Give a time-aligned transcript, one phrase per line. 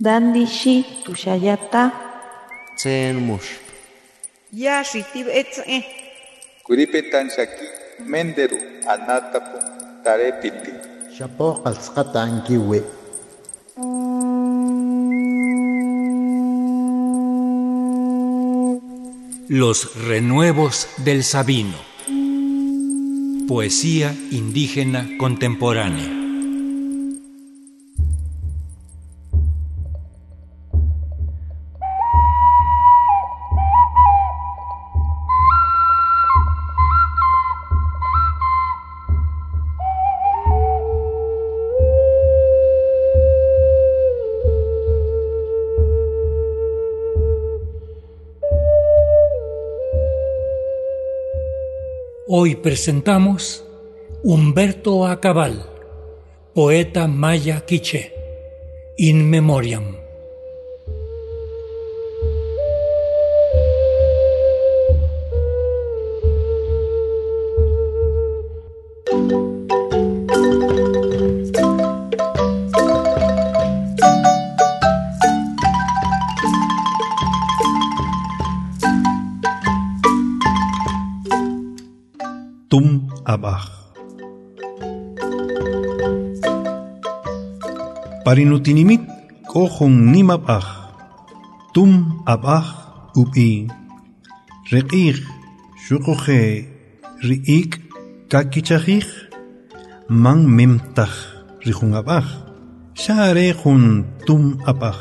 [0.00, 1.92] Dandishi tushayata.
[2.76, 3.62] Tsen mush.
[4.52, 5.86] Ya shitib etze.
[6.66, 7.66] Kuripetan shaki
[8.02, 8.58] menderu
[8.90, 9.58] anatapu
[10.02, 10.72] tarepiti.
[11.14, 12.82] Shapo qalsqata ankiwi.
[19.48, 21.78] Los renuevos del Sabino.
[23.46, 26.23] Poesía indígena contemporánea.
[52.26, 53.66] Hoy presentamos
[54.22, 55.66] Humberto Acabal,
[56.54, 58.14] poeta maya quiche,
[58.96, 60.03] in memoriam.
[83.44, 83.62] Abaj.
[88.24, 89.02] Parinutinimit
[89.52, 90.64] kohon nimabaj.
[91.74, 92.64] Tum abaj
[93.20, 93.68] ubi.
[94.72, 95.20] Reqig
[95.84, 96.68] shukoje
[97.26, 97.72] riik
[98.30, 99.04] kakichajij.
[100.08, 101.12] Man memtaj
[101.64, 102.24] rijun abaj.
[102.94, 105.00] Share jun tum abaj.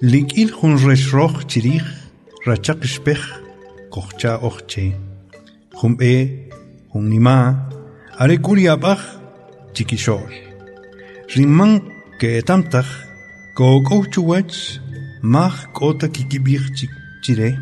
[0.00, 1.84] Likil jun reshroj chirij.
[2.46, 3.22] Rachak shpej
[3.92, 4.96] kohcha ochche.
[5.78, 6.47] Junima,
[6.94, 8.98] Arekuri abaj,
[9.74, 10.28] Chiquishol.
[11.34, 11.80] Riman
[12.18, 12.86] que tamtaj,
[13.54, 14.80] Koko chuwach,
[15.22, 16.62] Maj kota kikibir
[17.22, 17.58] chire.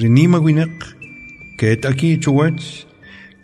[0.00, 0.94] Rinima winek,
[1.58, 2.86] que taki chuwach,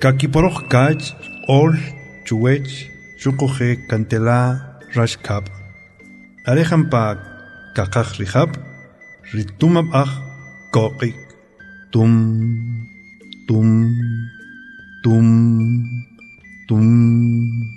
[0.00, 1.14] Kakiporoch kaj,
[1.48, 1.76] Ol
[2.24, 5.44] chuwech, Shukoje cantela rashkab.
[6.46, 7.16] Arejan pa
[7.74, 8.50] kakaj rihab,
[9.32, 10.10] Ritumab aj,
[10.72, 11.16] Kokik,
[11.92, 12.12] Tum
[13.46, 13.92] tum,
[15.02, 16.04] tum,
[16.68, 17.68] tum.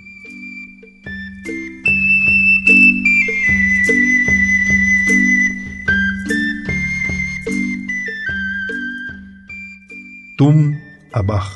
[10.38, 10.76] Tum
[11.12, 11.46] abaj.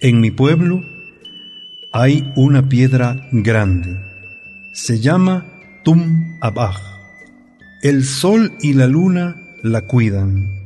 [0.00, 0.82] En mi pueblo
[1.92, 4.00] hay una piedra grande.
[4.72, 5.46] Se llama
[5.84, 6.76] Tum abaj.
[7.82, 10.57] El sol y la luna la cuidan.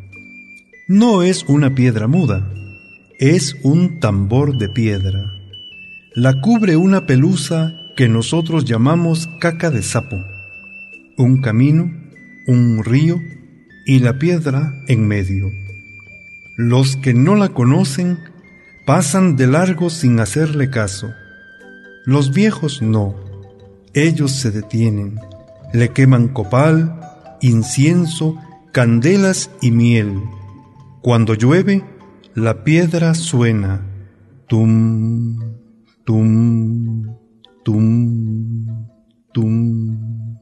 [0.88, 2.50] No es una piedra muda,
[3.20, 5.32] es un tambor de piedra.
[6.12, 10.16] La cubre una pelusa que nosotros llamamos caca de sapo,
[11.16, 11.88] un camino,
[12.48, 13.20] un río
[13.86, 15.52] y la piedra en medio.
[16.56, 18.18] Los que no la conocen
[18.84, 21.12] pasan de largo sin hacerle caso.
[22.04, 23.14] Los viejos no,
[23.94, 25.20] ellos se detienen,
[25.72, 26.98] le queman copal,
[27.40, 28.36] incienso,
[28.72, 30.18] candelas y miel.
[31.02, 31.82] Cuando llueve,
[32.36, 33.84] la piedra suena.
[34.46, 35.36] Tum,
[36.04, 37.16] tum,
[37.64, 38.86] tum,
[39.32, 40.38] tum.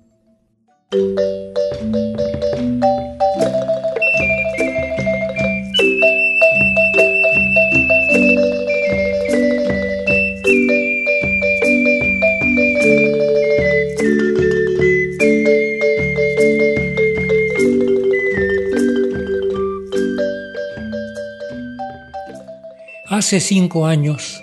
[23.21, 24.43] Hace cinco años,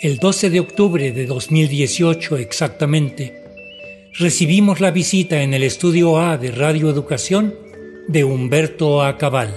[0.00, 3.34] el 12 de octubre de 2018 exactamente,
[4.14, 7.54] recibimos la visita en el estudio A de Radio Educación
[8.06, 9.54] de Humberto Acabal.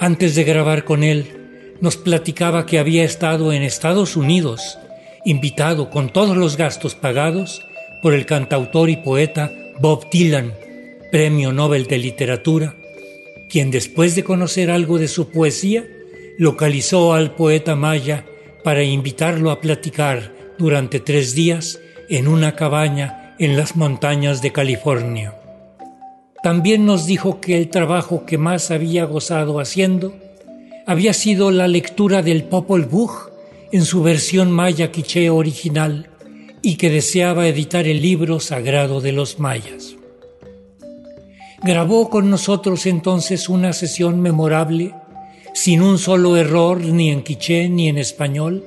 [0.00, 4.76] Antes de grabar con él, nos platicaba que había estado en Estados Unidos,
[5.24, 7.64] invitado con todos los gastos pagados
[8.02, 10.52] por el cantautor y poeta Bob Dylan,
[11.12, 12.74] Premio Nobel de Literatura,
[13.48, 15.86] quien después de conocer algo de su poesía,
[16.38, 18.24] localizó al poeta maya
[18.62, 25.34] para invitarlo a platicar durante tres días en una cabaña en las montañas de California.
[26.42, 30.14] También nos dijo que el trabajo que más había gozado haciendo
[30.86, 33.10] había sido la lectura del Popol Vuh
[33.72, 36.08] en su versión maya quiché original
[36.62, 39.96] y que deseaba editar el libro sagrado de los mayas.
[41.64, 44.94] Grabó con nosotros entonces una sesión memorable
[45.58, 48.64] sin un solo error ni en quiché ni en español,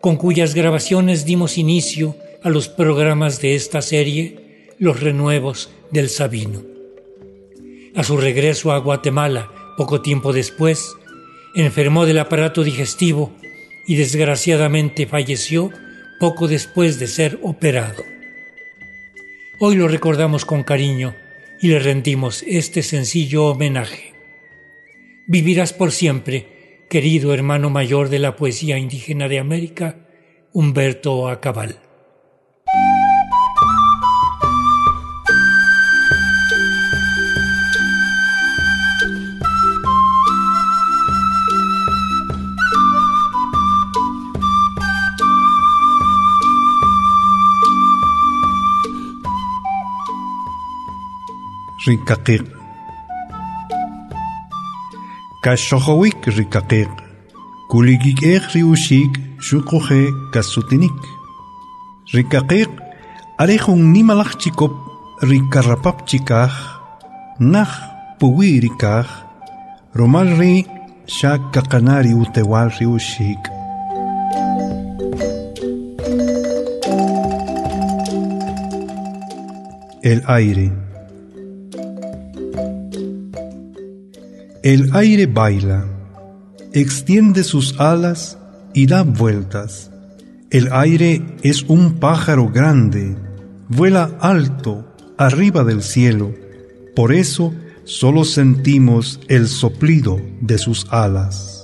[0.00, 6.62] con cuyas grabaciones dimos inicio a los programas de esta serie, Los Renuevos del Sabino.
[7.94, 10.96] A su regreso a Guatemala, poco tiempo después,
[11.54, 13.30] enfermó del aparato digestivo
[13.86, 15.70] y desgraciadamente falleció
[16.18, 18.02] poco después de ser operado.
[19.60, 21.14] Hoy lo recordamos con cariño
[21.60, 24.07] y le rendimos este sencillo homenaje.
[25.30, 30.08] Vivirás por siempre, querido hermano mayor de la poesía indígena de América,
[30.54, 31.82] Humberto Acabal.
[55.44, 56.90] Kaxohowik rikaqiq,
[57.70, 59.12] kulikiq'iq er riushik
[59.46, 60.02] shuquhe
[60.34, 60.98] kasutinik.
[62.14, 62.70] Rikaqiq
[63.38, 64.74] arejun nimalajchikop
[65.30, 66.54] rikarrapapchikaj,
[67.52, 67.70] naj
[68.18, 69.06] puwi rikaj,
[69.98, 70.66] romalri
[71.06, 73.42] shaqaqanari utewal riushik.
[80.02, 80.87] El aire.
[84.68, 85.86] El aire baila,
[86.74, 88.36] extiende sus alas
[88.74, 89.90] y da vueltas.
[90.50, 93.16] El aire es un pájaro grande,
[93.70, 96.34] vuela alto, arriba del cielo.
[96.94, 97.54] Por eso
[97.84, 101.57] solo sentimos el soplido de sus alas.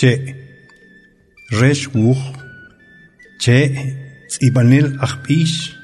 [0.00, 0.12] Che
[1.60, 1.90] resh
[3.42, 3.58] che
[4.28, 5.76] tsibanel achpish.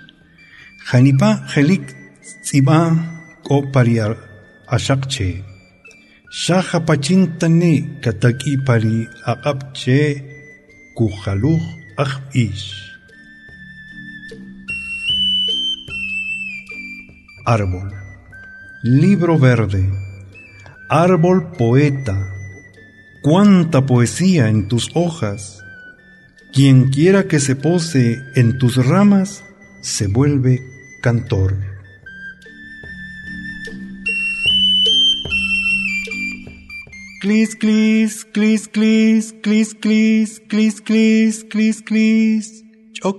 [0.89, 1.85] Janipa jelik
[2.43, 2.79] tsiba
[3.47, 4.13] ko pariar
[4.75, 5.45] ashak che.
[6.43, 10.01] Shaja pachintani kataki pari aqap che
[12.05, 12.67] achpish.
[17.45, 17.89] Árbol.
[18.83, 19.85] Libro verde.
[20.89, 22.36] Árbol poeta
[23.27, 25.59] cuánta poesía en tus hojas.
[26.53, 29.43] Quien quiera que se pose en tus ramas,
[29.81, 30.63] se vuelve
[31.03, 31.59] cantor.
[37.21, 43.19] Clis, clis, clis, clis, clis, clis, clis, clis, clis, clis, choc,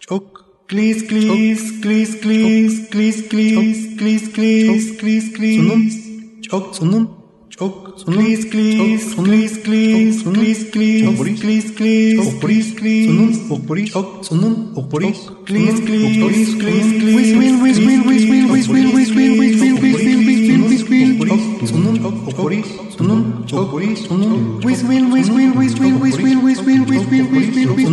[0.00, 0.44] choc.
[0.68, 7.23] Clis, clis, clis, clis, clis, clis, clis, clis, clis, clis, choc, sunum.
[7.56, 14.54] Chok, please, please, please, please, please, please, please, please, please, please, sunun, okpori, chok, sunun,
[14.74, 15.10] okpori,
[15.46, 19.38] please, please, please, please, please, win, win, win, win, win, win, win, win, win, win,
[19.38, 19.62] win,
[19.94, 21.38] win, win, win, win, win,
[21.70, 21.96] sunun,
[22.26, 22.60] okpori,
[22.96, 27.24] sunun, okpori, sunun, win, win, win, win, win, win, win, win, win, win, win, win,
[27.30, 27.83] win, win, win,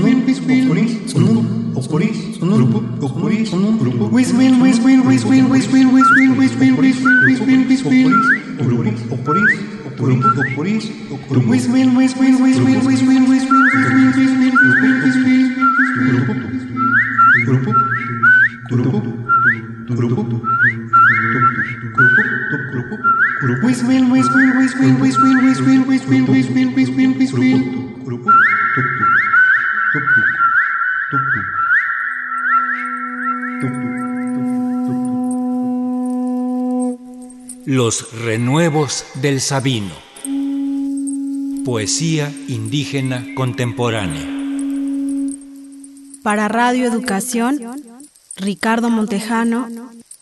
[37.65, 40.11] Los renuevos del Sabino.
[41.65, 44.27] Poesía indígena contemporánea.
[46.24, 47.60] Para Radio Educación,
[48.36, 49.68] Ricardo Montejano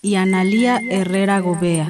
[0.01, 1.89] y Analía Herrera Gobea.